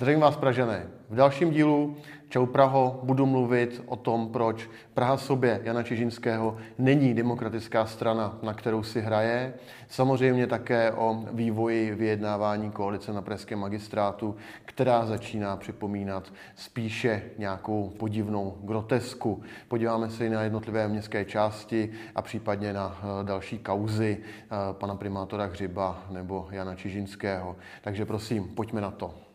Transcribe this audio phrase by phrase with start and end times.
[0.00, 0.86] Zdravím vás, Pražené.
[1.10, 1.96] V dalším dílu
[2.28, 8.54] Čau Praho budu mluvit o tom, proč Praha sobě Jana Čižinského není demokratická strana, na
[8.54, 9.54] kterou si hraje.
[9.88, 18.58] Samozřejmě také o vývoji vyjednávání koalice na pražském magistrátu, která začíná připomínat spíše nějakou podivnou
[18.62, 19.42] grotesku.
[19.68, 24.94] Podíváme se i na jednotlivé městské části a případně na eh, další kauzy eh, pana
[24.94, 27.56] primátora Hřiba nebo Jana Čižinského.
[27.82, 29.29] Takže prosím, pojďme na to.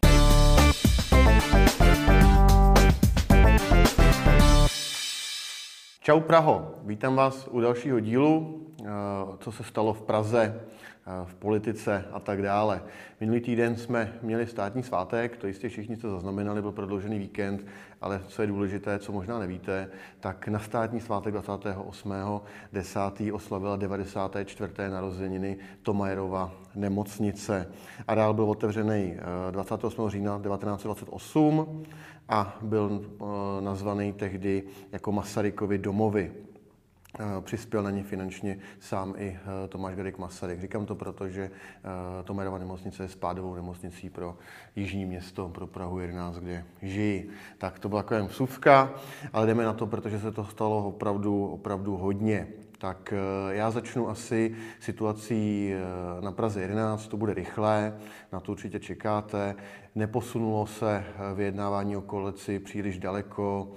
[6.06, 8.86] Čau Praho, vítám vás u dalšího dílu, eh,
[9.40, 10.62] co se stalo v Praze,
[11.26, 12.82] v politice a tak dále.
[13.20, 17.66] Minulý týden jsme měli státní svátek, to jistě všichni jste zaznamenali, byl prodloužený víkend,
[18.02, 23.34] ale co je důležité, co možná nevíte, tak na státní svátek 28.10.
[23.34, 24.72] oslavila 94.
[24.90, 27.68] narozeniny Tomajerova nemocnice.
[28.08, 29.18] A dál byl otevřený
[29.52, 30.08] 28.
[30.08, 31.84] Eh, října 1928
[32.30, 33.26] a byl eh,
[33.62, 36.32] nazvaný tehdy jako Masarykovi domovy.
[37.20, 40.62] Eh, přispěl na ně finančně sám i eh, Tomáš Garik Masaryk.
[40.62, 41.52] Říkám to proto, že
[42.24, 44.38] Tomerova nemocnice je spádovou nemocnicí pro
[44.76, 47.24] jižní město, pro Prahu 11, kde žijí.
[47.58, 48.94] Tak to byla taková vsuvka,
[49.34, 52.48] ale jdeme na to, protože se to stalo opravdu, opravdu hodně.
[52.78, 53.14] Tak
[53.50, 55.74] já začnu asi situací
[56.22, 57.98] na Praze 11, to bude rychlé,
[58.32, 59.56] na to určitě čekáte.
[59.96, 61.04] Neposunulo se
[61.36, 63.74] vyjednávání o koalici příliš daleko.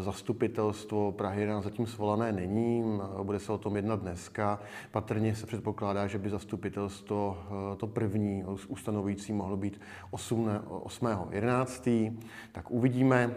[0.00, 4.58] Zastupitelstvo Prahy 11 zatím svolané není, bude se o tom jednat dneska.
[4.90, 7.38] Patrně se předpokládá, že by zastupitelstvo
[7.76, 9.80] to první ustanovující mohlo být
[10.12, 12.16] 8.11.
[12.52, 13.34] Tak uvidíme,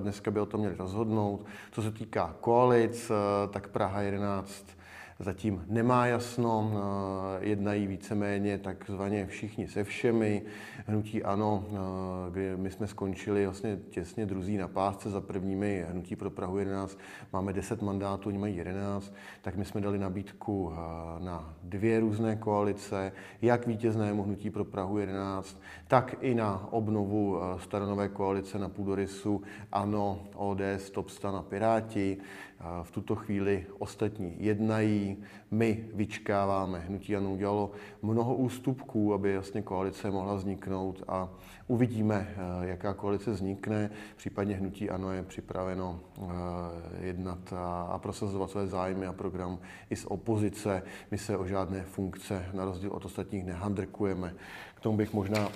[0.00, 1.46] dneska by o tom měli rozhodnout.
[1.72, 3.10] Co se týká koalic,
[3.50, 4.66] tak Praha 11
[5.20, 10.42] zatím nemá jasno, eh, jednají víceméně takzvaně všichni se všemi.
[10.86, 16.16] Hnutí ano, eh, kdy my jsme skončili vlastně těsně druzí na pásce za prvními hnutí
[16.16, 16.98] pro Prahu 11,
[17.32, 22.36] máme 10 mandátů, oni mají 11, tak my jsme dali nabídku eh, na dvě různé
[22.36, 23.12] koalice,
[23.42, 29.42] jak vítěznému hnutí pro Prahu 11, tak i na obnovu staronové koalice na půdorysu
[29.72, 32.18] ANO, ODS, Topstan a Piráti.
[32.82, 35.16] V tuto chvíli ostatní jednají,
[35.50, 36.78] my vyčkáváme.
[36.78, 37.70] Hnutí Ano udělalo
[38.02, 41.28] mnoho ústupků, aby jasně koalice mohla vzniknout a
[41.66, 43.90] uvidíme, eh, jaká koalice vznikne.
[44.16, 46.26] Případně Hnutí Ano je připraveno eh,
[47.06, 47.52] jednat
[47.88, 49.58] a prosazovat své zájmy a program
[49.90, 50.82] i z opozice.
[51.10, 54.34] My se o žádné funkce na rozdíl od ostatních nehandrkujeme.
[54.74, 55.48] K tomu bych možná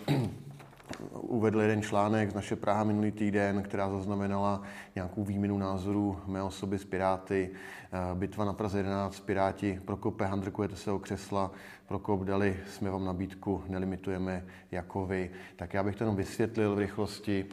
[1.13, 4.63] uvedl jeden článek z naše Praha minulý týden, která zaznamenala
[4.95, 7.51] nějakou výměnu názorů mé osoby s Piráty.
[7.93, 11.51] Eh, bitva na Praze 11, Piráti, Prokope, handrkujete se o křesla,
[11.87, 15.31] Prokop dali, jsme vám nabídku, nelimitujeme jako vy.
[15.57, 17.47] Tak já bych to jenom vysvětlil v rychlosti.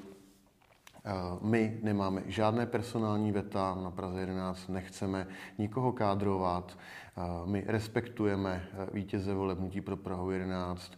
[1.05, 1.11] Eh,
[1.41, 5.27] my nemáme žádné personální veta na Praze 11, nechceme
[5.57, 6.77] nikoho kádrovat.
[7.17, 10.91] Eh, my respektujeme eh, vítěze volebnutí pro Prahu 11,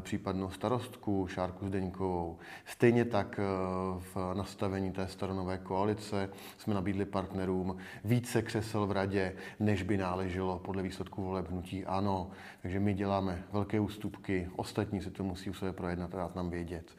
[0.00, 2.38] případnou starostku Šárku Zdeňkovou.
[2.64, 3.40] Stejně tak
[3.98, 10.58] v nastavení té staronové koalice jsme nabídli partnerům více křesel v radě, než by náleželo
[10.58, 12.30] podle výsledků volebnutí ano.
[12.62, 16.50] Takže my děláme velké ústupky, ostatní se to musí u sebe projednat a dát nám
[16.50, 16.96] vědět.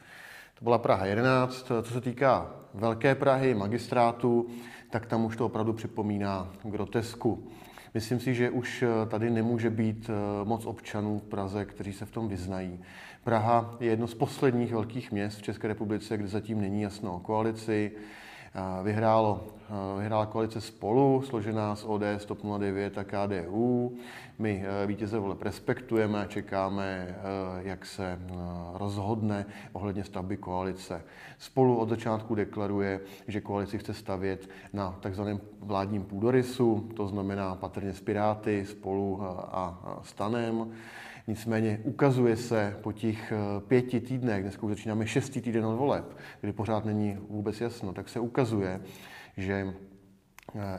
[0.60, 1.72] To byla Praha 11.
[1.82, 4.46] Co se týká Velké Prahy, magistrátu,
[4.90, 7.48] tak tam už to opravdu připomíná grotesku.
[7.94, 12.10] Myslím si, že už tady nemůže být eh, moc občanů v Praze, kteří se v
[12.10, 12.80] tom vyznají.
[13.24, 17.20] Praha je jedno z posledních velkých měst v České republice, kde zatím není jasno o
[17.20, 17.92] koalici.
[18.82, 19.46] Vyhrálo,
[19.98, 23.96] vyhrála koalice Spolu, složená z ODS, TOP 09 a KDU.
[24.38, 27.14] My e, vítěze voleb respektujeme a čekáme, e,
[27.68, 28.18] jak se e,
[28.74, 31.02] rozhodne ohledně stavby koalice.
[31.38, 37.92] Spolu od začátku deklaruje, že koalici chce stavět na takzvaném vládním půdorysu, to znamená patrně
[37.92, 40.72] s Piráty, Spolu a Stanem.
[41.26, 43.36] Nicméně ukazuje se po těch eh,
[43.68, 48.08] pěti týdnech, dneska už začínáme šestý týden od voleb, kdy pořád není vůbec jasno, tak
[48.08, 48.80] se ukazuje,
[49.36, 49.74] že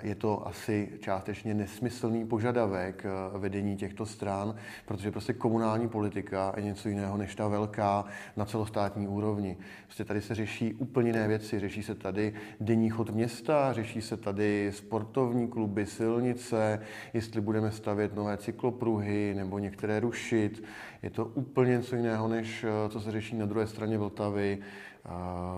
[0.03, 6.63] je to asi částečně nesmyslný požadavek eh, vedení těchto stran, protože prostě komunální politika je
[6.63, 9.57] něco jiného než ta velká na celostátní úrovni.
[9.85, 11.59] Prostě tady se řeší úplně jiné věci.
[11.59, 16.79] Řeší se tady denní chod města, řeší se tady sportovní kluby, silnice,
[17.13, 20.63] jestli budeme stavět nové cyklopruhy nebo některé rušit.
[21.03, 24.59] Je to úplně něco jiného, než eh, co se řeší na druhé straně Vltavy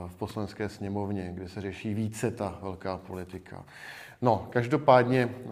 [0.07, 3.65] v poslanské sněmovně, kde se řeší více ta velká politika.
[4.21, 5.49] No, každopádně, eh,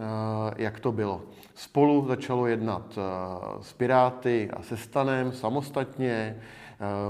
[0.56, 1.22] jak to bylo?
[1.54, 6.36] Spolu začalo jednat eh, s Piráty a se Stanem samostatně.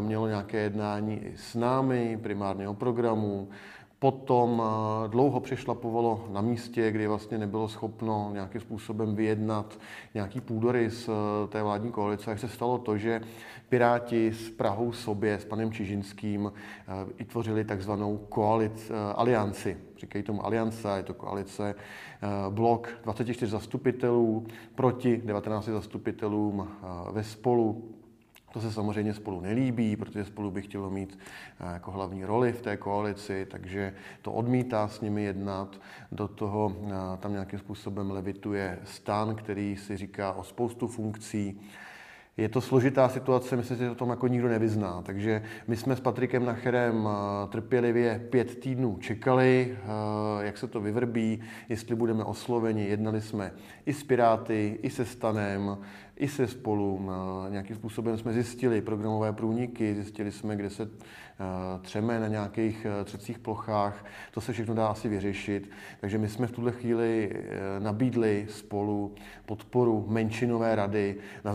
[0.00, 3.48] mělo nějaké jednání i s námi, primárně o programu,
[4.02, 9.78] Potom eh, dlouho přešlapovalo na místě, kdy vlastně nebylo schopno nějakým způsobem vyjednat
[10.14, 11.12] nějaký půdorys eh,
[11.48, 12.26] té vládní koalice.
[12.26, 13.20] Tak se stalo to, že
[13.68, 19.76] Piráti s Prahou sobě, s panem Čižinským, eh, vytvořili takzvanou koalic, alianci.
[19.98, 21.74] Říkají tomu aliance, je to koalice,
[22.50, 26.68] blok 24 zastupitelů proti 19 zastupitelům
[27.12, 27.82] ve spolu
[28.52, 31.18] to se samozřejmě spolu nelíbí, protože spolu by chtělo mít
[31.60, 35.80] eh, jako hlavní roli v té koalici, takže to odmítá s nimi jednat.
[36.12, 36.90] Do toho eh,
[37.20, 41.60] tam nějakým způsobem levituje stan, který si říká o spoustu funkcí.
[42.36, 45.02] Je to složitá situace, myslím si, že to tom jako nikdo nevyzná.
[45.02, 49.78] Takže my jsme s Patrikem Nacherem eh, trpělivě pět týdnů čekali,
[50.40, 52.84] jak se to vyvrbí, jestli budeme osloveni.
[52.84, 53.52] Jednali jsme
[53.86, 55.78] i s Piráty, i se Stanem,
[56.16, 57.10] i se spolu.
[57.48, 60.88] Nějakým způsobem jsme zjistili programové průniky, zjistili jsme, kde se
[61.42, 64.04] Eh, třeme na nějakých eh, třecích plochách.
[64.30, 65.70] To se všechno dá asi vyřešit.
[66.00, 69.14] Takže my jsme v tuhle chvíli eh, nabídli spolu
[69.46, 71.52] podporu menšinové rady na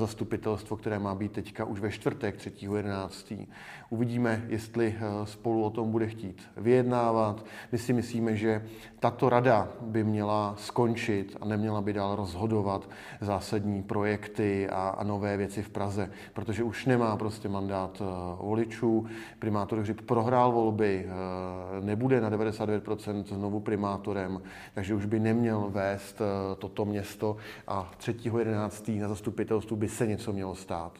[0.67, 3.47] zastupitelstvo, které má být teďka už ve čtvrtek 3.11.
[3.89, 7.45] Uvidíme, jestli spolu o tom bude chtít vyjednávat.
[7.71, 8.65] My si myslíme, že
[8.99, 12.89] tato rada by měla skončit a neměla by dál rozhodovat
[13.21, 18.01] zásadní projekty a, a nové věci v Praze, protože už nemá prostě mandát
[18.41, 19.05] voličů.
[19.39, 24.41] Primátor Hřib prohrál volby, eh, nebude na 99% znovu primátorem,
[24.73, 27.37] takže už by neměl vést eh, toto město
[27.67, 29.01] a 3.11.
[29.01, 30.91] na zastupitelstvu by se něco mělo stát.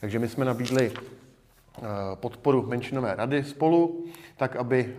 [0.00, 0.92] Takže my jsme nabídli
[2.14, 4.04] podporu menšinové rady spolu,
[4.36, 4.94] tak aby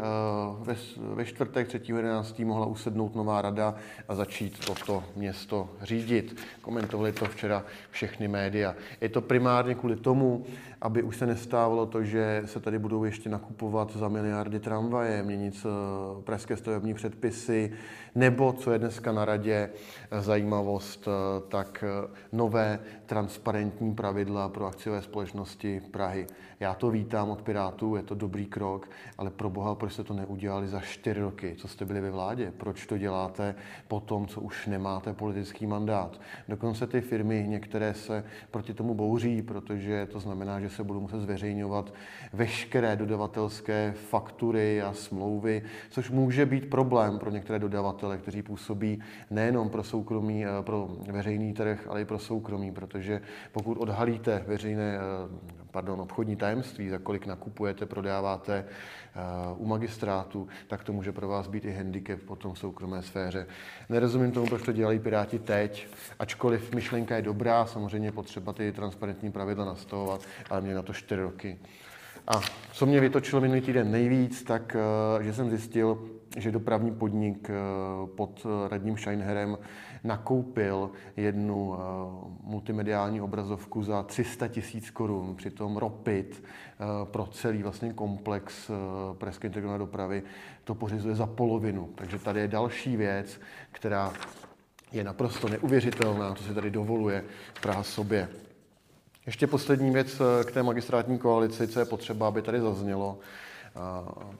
[0.60, 0.76] ve,
[1.14, 2.46] ve čtvrtek 3.11.
[2.46, 3.76] mohla usednout nová rada
[4.08, 6.40] a začít toto město řídit.
[6.62, 8.76] Komentovali to včera všechny média.
[9.02, 10.46] Je to primárně kvůli tomu,
[10.81, 15.56] aby už se nestávalo to, že se tady budou ještě nakupovat za miliardy tramvaje, měnit
[15.66, 17.72] eh, pražské stavební předpisy,
[18.16, 19.70] nebo, co je dneska na radě,
[20.12, 21.84] eh, zajímavost, eh, tak
[22.31, 26.28] nové transparentní pravidla pro akciové společnosti Prahy.
[26.59, 30.13] Já to vítám od Pirátů, je to dobrý krok, ale pro boha, proč jste to
[30.13, 32.53] neudělali za čtyři roky, co jste byli ve vládě?
[32.57, 33.56] Proč to děláte
[33.88, 36.21] po tom, co už nemáte politický mandát?
[36.50, 41.19] Dokonce ty firmy, některé se proti tomu bouří, protože to znamená, že se budou muset
[41.19, 41.94] zveřejňovat
[42.33, 49.69] veškeré dodavatelské faktury a smlouvy, což může být problém pro některé dodavatele, kteří působí nejenom
[49.69, 53.21] pro soukromí, eh, pro veřejný trh, ale i pro soukromí, protože
[53.51, 56.49] pokud odhalíte veřejné, eh, pardon, obchodní tajemství,
[56.90, 59.19] za kolik nakupujete, prodáváte eh,
[59.57, 63.48] u magistrátu, tak to může pro vás být i handicap potom v soukromé sféře.
[63.90, 65.88] Nerozumím tomu, proč to dělají Piráti teď,
[66.19, 70.94] ačkoliv myšlenka je dobrá, samozřejmě potřeba ty transparentní pravidla nastavovat, ale ale mě na to
[70.94, 71.57] čtyři roky.
[72.28, 72.42] A
[72.72, 77.54] co mě vytočilo minulý týden nejvíc, tak eh, že jsem zjistil, že dopravní podnik eh,
[78.16, 79.57] pod radním Scheinherem
[80.04, 81.80] nakoupil jednu eh,
[82.44, 85.36] multimediální obrazovku za 300 tisíc korun.
[85.36, 86.44] Přitom Ropit
[87.04, 88.72] pro celý vlastně komplex
[89.18, 90.24] Pražské integrované dopravy
[90.63, 91.90] to pořizuje za polovinu.
[91.96, 93.42] Takže tady je další věc,
[93.72, 94.13] která
[94.92, 97.24] je naprosto neuvěřitelná, co se tady dovoluje
[97.62, 98.30] Praha sobě.
[99.25, 103.19] Ještě poslední věc eh, k té magistrátní koalici, co je potřeba, aby tady zaznělo.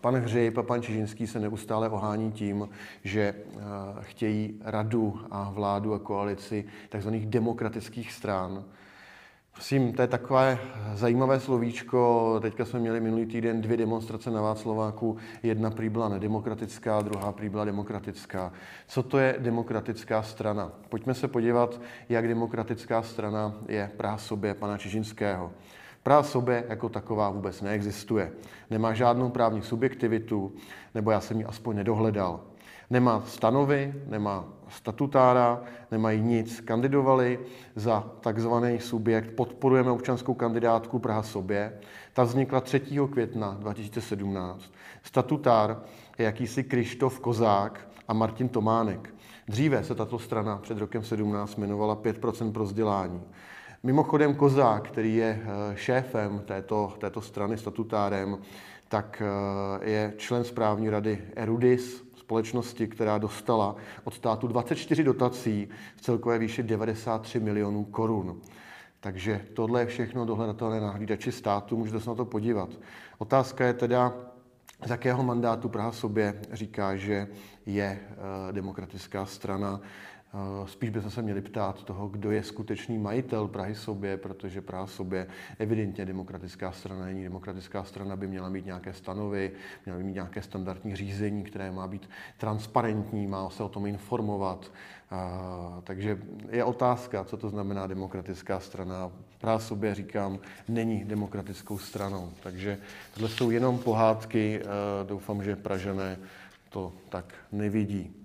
[0.02, 2.70] Pan Hřejb a pan Čižinský se neustále ohání tím,
[3.04, 3.60] že eh,
[4.02, 7.10] chtějí radu a vládu a koalici tzv.
[7.10, 8.64] demokratických stran.
[9.54, 10.60] Prosím, to je takové
[10.94, 12.40] zajímavé slovíčko.
[12.42, 15.18] Teďka jsme měli minulý týden dvě demonstrace na Václaváku.
[15.44, 18.54] Jedna prý byla nedemokratická, druhá prý byla demokratická.
[18.88, 20.72] Co to je demokratická strana?
[20.90, 25.52] Pojďme se podívat, jak demokratická strana je Praha sobě pana Čižinského.
[26.04, 28.32] Praha sobě jako taková vůbec neexistuje.
[28.70, 30.54] Nemá žádnou právní subjektivitu,
[30.96, 32.40] nebo já jsem ji aspoň nedohledal.
[32.90, 36.62] Nemá stanovy, nemá statutára, nemají nic.
[36.62, 37.40] Kandidovali
[37.76, 41.80] za takzvaný subjekt Podporujeme občanskou kandidátku Praha sobě.
[42.14, 42.82] Ta vznikla 3.
[43.12, 44.64] května 2017.
[45.04, 45.82] Statutár
[46.18, 49.14] je jakýsi Krištof Kozák a Martin Tománek.
[49.48, 53.22] Dříve se tato strana před rokem 17 jmenovala 5% pro vzdělání.
[53.84, 58.38] Mimochodem Kozák, který je eh, šéfem této, této strany, statutárem,
[58.88, 66.02] tak eh, je člen správní rady Erudis, společnosti, která dostala od státu 24 dotací v
[66.02, 68.42] celkové výši 93 milionů korun.
[69.00, 72.70] Takže tohle je všechno dohledatelné na hlídači státu, můžete se na to podívat.
[73.18, 74.14] Otázka je teda,
[74.86, 77.28] z jakého mandátu Praha sobě říká, že
[77.66, 79.82] je eh, demokratická strana.
[80.66, 85.28] Spíš bychom se měli ptát toho, kdo je skutečný majitel Prahy sobě, protože Praha sobě
[85.60, 87.24] evidentně demokratická strana není.
[87.24, 89.52] Demokratická strana by měla mít nějaké stanovy,
[89.86, 94.72] měla by mít nějaké standardní řízení, které má být transparentní, má se o tom informovat.
[95.84, 96.20] Takže
[96.50, 99.12] je otázka, co to znamená demokratická strana.
[99.42, 102.30] Praha sobě, říkám, není demokratickou stranou.
[102.44, 102.78] Takže
[103.14, 104.62] tohle jsou jenom pohádky.
[105.08, 106.18] Doufám, že Pražané
[106.70, 108.16] to tak nevidí.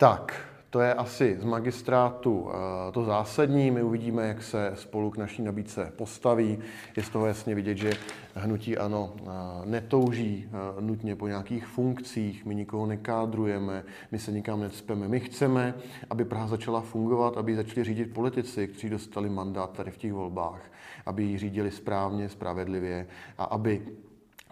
[0.00, 0.34] Tak,
[0.70, 3.70] to je asi z magistrátu eh, to zásadní.
[3.70, 6.58] My uvidíme, jak se spolu k naší nabídce postaví.
[6.96, 7.92] Je z toho jasně vidět, že
[8.34, 9.22] hnutí ano eh,
[9.64, 15.08] netouží eh, nutně po nějakých funkcích, my nikoho nekádrujeme, my se nikam necpeme.
[15.08, 15.74] My chceme,
[16.10, 20.62] aby Praha začala fungovat, aby začali řídit politici, kteří dostali mandát tady v těch volbách,
[21.06, 23.06] aby ji řídili správně, spravedlivě
[23.38, 23.82] a aby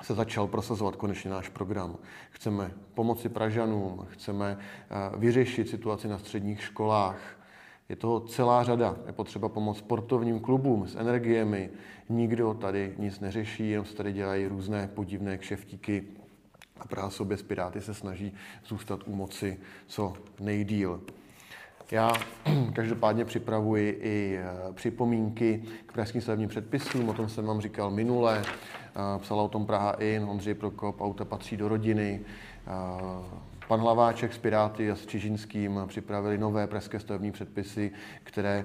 [0.02, 1.96] se začal prosazovat konečně náš program.
[2.30, 7.38] Chceme pomoci Pražanům, chceme eh, vyřešit situaci na středních školách.
[7.88, 8.96] Je toho celá řada.
[9.06, 11.70] Je potřeba pomoct sportovním klubům s energiemi.
[12.08, 16.04] Nikdo tady nic neřeší, jenom se tady dělají různé podivné kšeftíky.
[16.80, 18.34] A Praha sobě z Piráty se snaží
[18.66, 21.00] zůstat u moci co nejdíl.
[21.90, 22.12] Já
[22.74, 28.44] každopádně připravuji i eh, připomínky k pražským stavebním předpisům, o tom jsem vám říkal minule.
[29.18, 32.20] Psala o tom Praha In, Ondřej Prokop, auta patří do rodiny.
[33.68, 37.92] Pan Hlaváček s Piráty a s Čižinským připravili nové pražské stavební předpisy,
[38.24, 38.64] které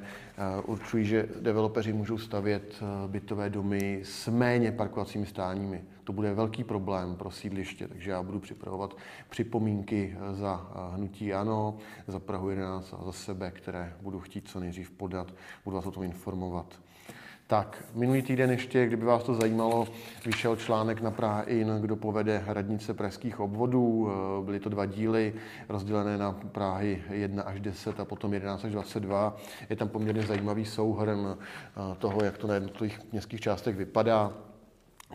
[0.66, 5.84] určují, že developeři můžou stavět bytové domy s méně parkovacími stáními.
[6.04, 8.98] To bude velký problém pro sídliště, takže já budu připravovat
[9.30, 14.92] připomínky za hnutí ANO, za Prahu 11 a za sebe, které budu chtít co nejdřív
[14.92, 15.34] podat,
[15.64, 16.80] budu vás o tom informovat.
[17.48, 19.88] Tak, minulý týden ještě, kdyby vás to zajímalo,
[20.26, 24.10] vyšel článek na Praha In, kdo povede radnice pražských obvodů.
[24.10, 25.34] Eh, byly to dva díly,
[25.70, 29.38] rozdělené na Prahy 1 až 10 a potom 11 až 22.
[29.70, 34.34] Je tam poměrně zajímavý souhrn eh, toho, jak to na jednotlivých městských částech vypadá.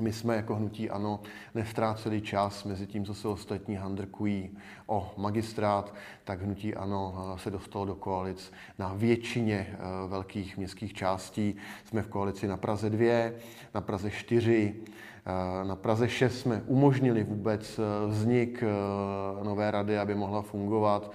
[0.01, 1.21] My jsme jako hnutí ANO
[1.55, 7.51] nestráceli čas mezi tím, co se ostatní handrkují o magistrát, tak hnutí ANO eh, se
[7.51, 9.77] dostalo do koalic na většině eh,
[10.09, 11.57] velkých městských částí.
[11.85, 13.31] Jsme v koalici na Praze 2,
[13.75, 14.75] na Praze 4,
[15.18, 15.18] Eh,
[15.65, 21.13] na Praze 6 jsme umožnili vůbec eh, vznik eh, nové rady, aby mohla fungovat.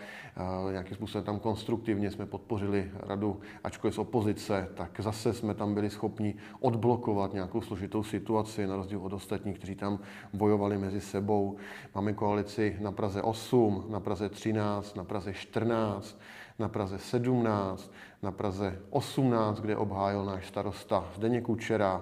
[0.72, 5.90] Nějakým způsobem tam konstruktivně jsme podpořili radu, ačkoliv z opozice, tak zase jsme tam byli
[5.90, 10.00] schopni odblokovat nějakou složitou situaci, na rozdíl od ostatních, kteří tam
[10.34, 11.58] bojovali mezi sebou.
[11.96, 16.20] Máme koalici na Praze 8, na Praze 13, na Praze 14,
[16.60, 17.92] na Praze 17,
[18.24, 22.02] na Praze 18, kde obhájil náš starosta Zdeněk Kučera,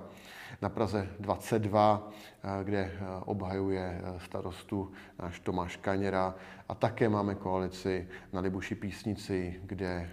[0.62, 2.12] na Praze 22,
[2.44, 2.92] eh, kde eh,
[3.26, 4.92] obhajuje eh, starostu
[5.22, 6.36] náš Tomáš Kaněra
[6.70, 10.10] a také máme koalici na Libuši Písnici, kde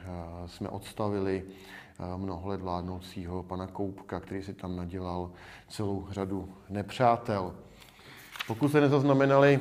[0.46, 1.44] jsme odstavili
[2.16, 5.30] mnoho let vládnoucího pana Koupka, který si tam nadělal
[5.68, 7.54] celou řadu nepřátel.
[8.46, 9.60] Pokud se nezaznamenali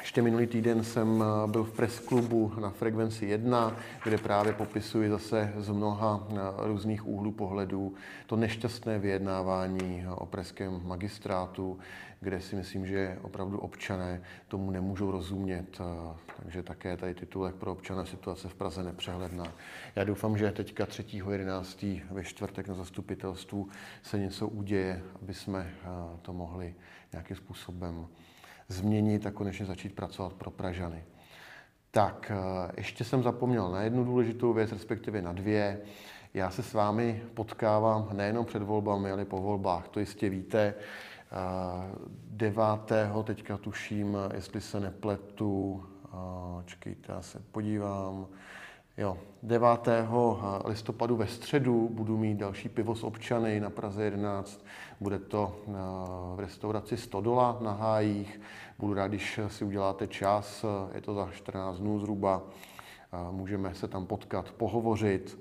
[0.00, 5.52] ještě minulý týden jsem eh, byl v presklubu na Frekvenci 1, kde právě popisuji zase
[5.56, 7.94] z mnoha eh, různých úhlů pohledů
[8.26, 11.78] to nešťastné vyjednávání eh, o pražském magistrátu,
[12.20, 15.80] kde si myslím, že opravdu občané tomu nemůžou rozumět.
[16.42, 19.52] Takže také tady titulek pro občana situace v Praze nepřehledná.
[19.96, 22.00] Já doufám, že teďka 3.11.
[22.10, 23.68] ve čtvrtek na zastupitelstvu
[24.02, 25.70] se něco uděje, aby jsme
[26.22, 26.74] to mohli
[27.12, 28.06] nějakým způsobem
[28.68, 31.04] změnit a konečně začít pracovat pro Pražany.
[31.90, 35.80] Tak, eh, ještě jsem zapomněl na jednu důležitou věc, respektive na dvě.
[36.34, 39.88] Já se s vámi potkávám nejenom před volbami, ale po volbách.
[39.88, 40.74] To jistě víte.
[42.30, 43.22] 9.
[43.24, 45.84] teďka tuším, jestli se nepletu,
[46.64, 48.26] čekejte, já se podívám,
[48.98, 49.88] Jo, 9.
[50.64, 54.64] listopadu ve středu budu mít další pivo s občany na Praze 11.
[55.00, 55.72] Bude to eh,
[56.36, 58.40] v restauraci Stodola na Hájích.
[58.78, 62.42] Budu rád, když si uděláte čas, je to za 14 dnů zhruba.
[63.30, 65.38] Můžeme se tam potkat, pohovořit.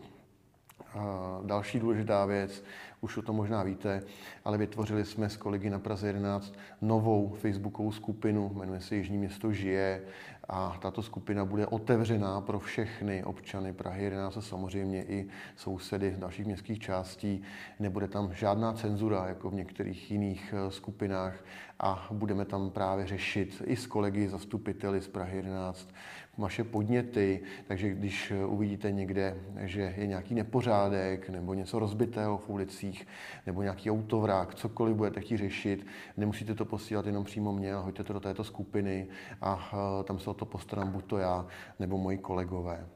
[1.43, 2.63] Další důležitá věc,
[3.01, 4.01] už o tom možná víte,
[4.45, 9.53] ale vytvořili jsme s kolegy na Praze 11 novou facebookovou skupinu, jmenuje se Jižní město
[9.53, 10.01] žije.
[10.49, 14.03] A tato skupina bude otevřená pro všechny občany Prahy.
[14.03, 17.41] 11 a samozřejmě i sousedy dalších městských částí.
[17.79, 21.43] Nebude tam žádná cenzura, jako v některých jiných eh, skupinách.
[21.79, 25.89] A budeme tam právě řešit i s kolegy zastupiteli z Prahy 11
[26.37, 33.07] vaše podněty, takže když uvidíte někde, že je nějaký nepořádek nebo něco rozbitého v ulicích
[33.45, 35.87] nebo nějaký autovrák, cokoliv budete chtít řešit,
[36.17, 39.07] nemusíte to posílat jenom přímo mě, ale hoďte to do této skupiny
[39.41, 39.71] a
[40.03, 41.45] tam se o to postarám buď to já
[41.79, 42.87] nebo moji kolegové.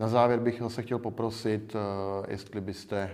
[0.00, 1.76] Na závěr bych se chtěl poprosit,
[2.28, 3.10] jestli byste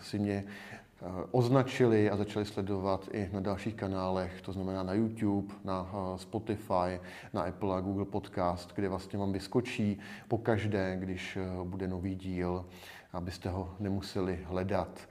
[0.00, 0.81] si mě Eh,
[1.30, 7.00] označili a začali sledovat i na dalších kanálech, to znamená na YouTube, na eh, Spotify,
[7.32, 12.14] na Apple a Google Podcast, kde vlastně vám vyskočí po každé, když eh, bude nový
[12.14, 12.64] díl,
[13.12, 15.08] abyste ho nemuseli hledat.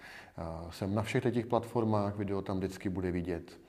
[0.69, 3.59] Jsem na všech těch platformách, video tam vždycky bude vidět.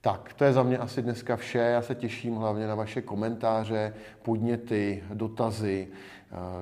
[0.00, 1.58] Tak, to je za mě asi dneska vše.
[1.58, 5.88] Já se těším hlavně na vaše komentáře, podněty, dotazy.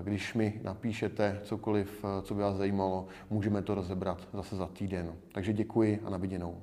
[0.03, 5.13] Když mi napíšete cokoliv, co by vás zajímalo, můžeme to rozebrat zase za týden.
[5.33, 6.63] Takže děkuji a na viděnou.